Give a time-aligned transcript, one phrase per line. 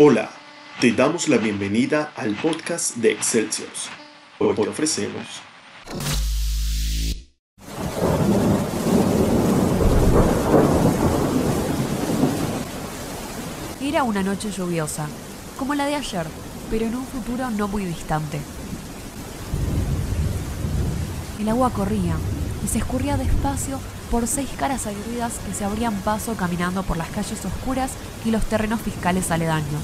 [0.00, 0.30] Hola,
[0.80, 3.68] te damos la bienvenida al podcast de Excelsior.
[4.38, 5.42] Hoy te ofrecemos
[13.82, 15.08] Era una noche lluviosa,
[15.58, 16.26] como la de ayer,
[16.70, 18.38] pero en un futuro no muy distante.
[21.40, 22.14] El agua corría
[22.64, 23.78] y se escurría despacio
[24.10, 27.90] por seis caras aguerridas que se abrían paso caminando por las calles oscuras
[28.24, 29.82] y los terrenos fiscales aledaños.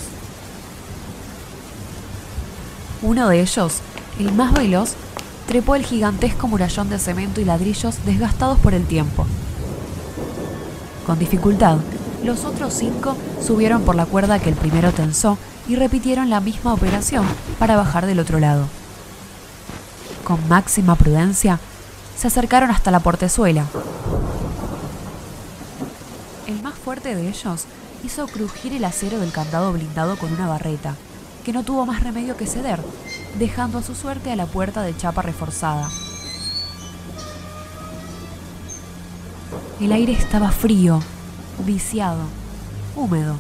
[3.03, 3.81] Uno de ellos,
[4.19, 4.95] el más veloz,
[5.47, 9.27] trepó el gigantesco murallón de cemento y ladrillos desgastados por el tiempo.
[11.07, 11.79] Con dificultad,
[12.25, 13.15] los otros cinco
[13.45, 15.37] subieron por la cuerda que el primero tensó
[15.69, 17.27] y repitieron la misma operación
[17.59, 18.67] para bajar del otro lado.
[20.25, 21.61] Con máxima prudencia,
[22.17, 23.67] se acercaron hasta la portezuela.
[26.47, 27.65] El más fuerte de ellos
[28.05, 30.95] hizo crujir el acero del candado blindado con una barreta,
[31.45, 32.81] que no tuvo más remedio que ceder,
[33.39, 35.89] dejando a su suerte a la puerta de chapa reforzada.
[39.81, 41.01] El aire estaba frío,
[41.65, 42.23] viciado,
[42.95, 43.37] húmedo.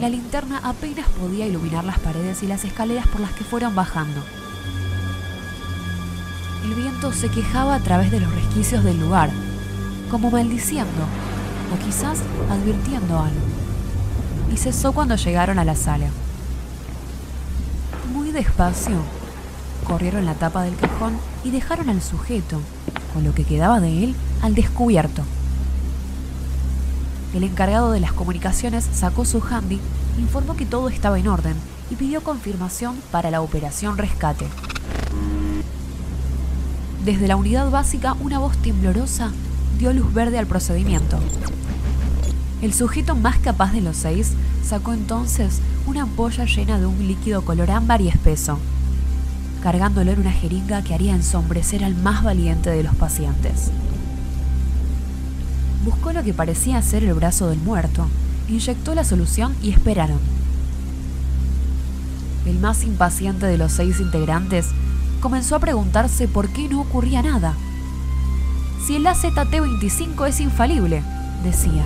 [0.00, 4.20] La linterna apenas podía iluminar las paredes y las escaleras por las que fueron bajando.
[6.64, 9.28] El viento se quejaba a través de los resquicios del lugar,
[10.10, 11.02] como maldiciendo,
[11.74, 13.40] o quizás advirtiendo algo.
[14.50, 16.06] Y cesó cuando llegaron a la sala.
[18.14, 18.96] Muy despacio,
[19.86, 22.58] corrieron la tapa del cajón y dejaron al sujeto,
[23.12, 25.22] con lo que quedaba de él, al descubierto.
[27.34, 29.80] El encargado de las comunicaciones sacó su handy,
[30.18, 31.56] informó que todo estaba en orden
[31.90, 34.46] y pidió confirmación para la operación rescate.
[37.04, 39.30] Desde la unidad básica, una voz temblorosa
[39.78, 41.18] dio luz verde al procedimiento.
[42.62, 44.32] El sujeto más capaz de los seis
[44.66, 48.58] sacó entonces una ampolla llena de un líquido color ámbar y espeso,
[49.62, 53.70] cargándolo en una jeringa que haría ensombrecer al más valiente de los pacientes.
[55.84, 58.08] Buscó lo que parecía ser el brazo del muerto,
[58.48, 60.20] inyectó la solución y esperaron.
[62.46, 64.68] El más impaciente de los seis integrantes
[65.24, 67.54] comenzó a preguntarse por qué no ocurría nada.
[68.84, 71.02] Si el AZT-25 es infalible,
[71.42, 71.82] decía.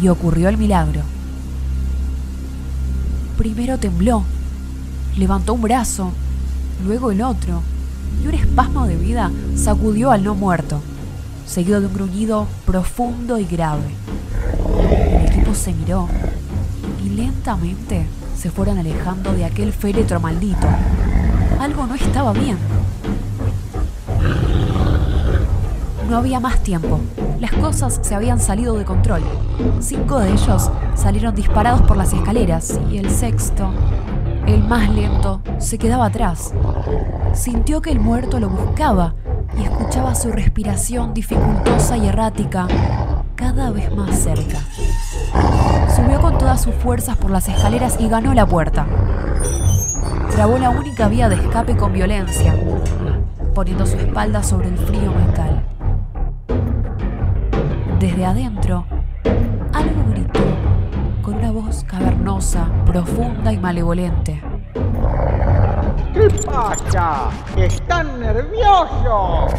[0.00, 1.02] Y ocurrió el milagro.
[3.36, 4.24] Primero tembló,
[5.18, 6.12] levantó un brazo,
[6.86, 7.60] luego el otro,
[8.24, 10.80] y un espasmo de vida sacudió al no muerto,
[11.46, 13.92] seguido de un gruñido profundo y grave.
[14.90, 16.08] El equipo se miró
[17.04, 20.68] y lentamente se fueron alejando de aquel féretro maldito
[21.62, 22.58] algo no estaba bien.
[26.08, 27.00] No había más tiempo.
[27.40, 29.22] Las cosas se habían salido de control.
[29.80, 33.72] Cinco de ellos salieron disparados por las escaleras y el sexto,
[34.46, 36.52] el más lento, se quedaba atrás.
[37.32, 39.14] Sintió que el muerto lo buscaba
[39.56, 42.66] y escuchaba su respiración dificultosa y errática
[43.36, 44.58] cada vez más cerca.
[45.94, 48.86] Subió con todas sus fuerzas por las escaleras y ganó la puerta
[50.32, 52.54] trabó la única vía de escape con violencia,
[53.54, 55.62] poniendo su espalda sobre el frío metal.
[58.00, 58.86] Desde adentro,
[59.72, 60.40] algo gritó
[61.20, 64.42] con una voz cavernosa, profunda y malevolente.
[66.14, 67.28] ¿Qué pasa?
[67.56, 69.52] ¡Están nerviosos!